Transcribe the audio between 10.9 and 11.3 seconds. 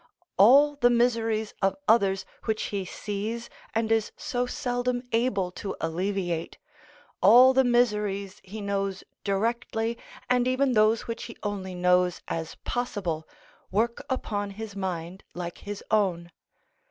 which